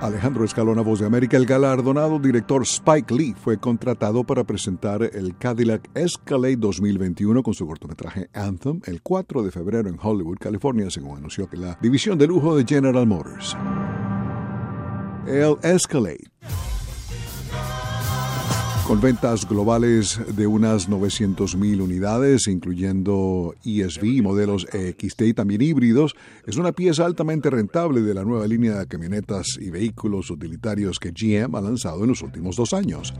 [0.00, 5.36] Alejandro Escalona, voz de América, el galardonado director Spike Lee fue contratado para presentar el
[5.36, 11.18] Cadillac Escalade 2021 con su cortometraje Anthem el 4 de febrero en Hollywood, California, según
[11.18, 13.54] anunció la división de lujo de General Motors.
[15.26, 16.30] El Escalade
[18.90, 26.56] con ventas globales de unas 900.000 unidades, incluyendo ESV, modelos XT y también híbridos, es
[26.56, 31.54] una pieza altamente rentable de la nueva línea de camionetas y vehículos utilitarios que GM
[31.54, 33.14] ha lanzado en los últimos dos años.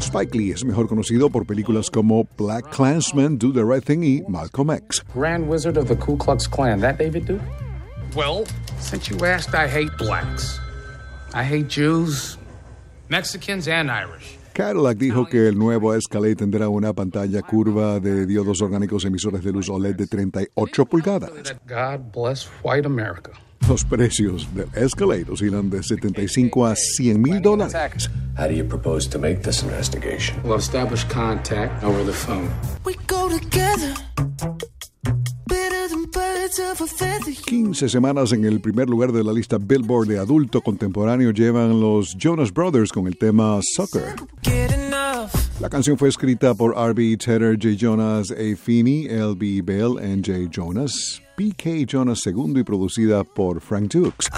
[0.00, 4.24] Spike Lee es mejor conocido por películas como Black Klansman, Do the Right Thing y
[4.28, 5.04] Malcolm X.
[5.14, 7.42] Grand Wizard of the Ku Klux Klan, that David Duke?
[8.16, 8.44] Well,
[8.80, 10.58] since you asked, I hate blacks.
[11.36, 12.38] I hate Jews,
[13.10, 14.38] Mexicans, and Irish.
[14.54, 19.52] Cadillac dijo que el nuevo Escalade tendrá una pantalla curva de diodos orgánicos emisores de
[19.52, 21.30] luz OLED de 38 pulgadas.
[21.68, 23.32] God bless white America.
[23.68, 27.74] Los precios del Escalade oscilan de 75 a 100 mil dólares.
[28.38, 30.40] How do you propose to make this investigation?
[30.42, 32.48] We'll establish contact over the phone.
[32.86, 34.05] We go together.
[37.44, 42.16] 15 semanas en el primer lugar de la lista Billboard de adulto contemporáneo llevan los
[42.16, 44.14] Jonas Brothers con el tema Soccer.
[45.60, 47.18] La canción fue escrita por R.B.
[47.18, 47.76] Tedder, J.
[47.76, 48.56] Jonas, A.
[48.56, 49.60] Finney, L.B.
[49.62, 50.50] Bell y J.
[50.50, 51.84] Jonas, P.K.
[51.86, 54.28] Jonas II y producida por Frank Dukes.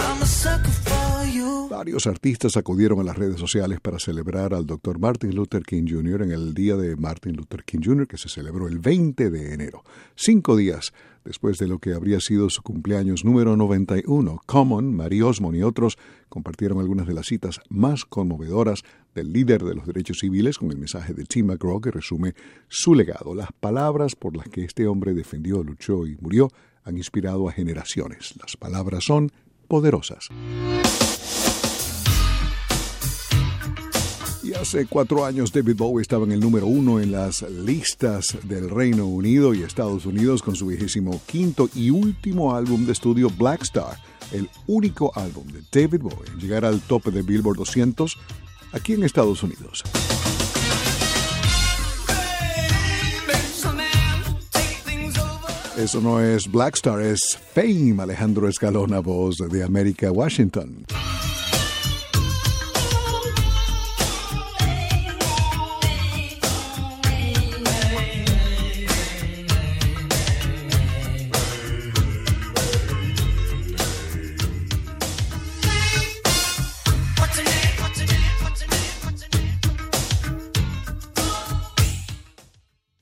[1.78, 4.98] Varios artistas acudieron a las redes sociales para celebrar al Dr.
[4.98, 6.22] Martin Luther King Jr.
[6.22, 9.84] en el Día de Martin Luther King Jr., que se celebró el 20 de enero,
[10.16, 10.92] cinco días
[11.24, 14.40] después de lo que habría sido su cumpleaños número 91.
[14.44, 18.82] Common, Mary Osmond y otros compartieron algunas de las citas más conmovedoras
[19.14, 22.34] del líder de los derechos civiles con el mensaje de Tim McGraw que resume
[22.66, 23.36] su legado.
[23.36, 26.50] Las palabras por las que este hombre defendió, luchó y murió
[26.82, 28.34] han inspirado a generaciones.
[28.42, 29.30] Las palabras son
[29.68, 30.28] poderosas.
[34.48, 38.70] Y hace cuatro años David Bowie estaba en el número uno en las listas del
[38.70, 43.60] Reino Unido y Estados Unidos con su vigésimo quinto y último álbum de estudio Black
[43.64, 43.98] Star,
[44.32, 48.16] el único álbum de David Bowie en llegar al tope de Billboard 200
[48.72, 49.84] aquí en Estados Unidos.
[55.76, 60.86] Eso no es Black Star, es Fame, Alejandro Escalona, voz de América, Washington.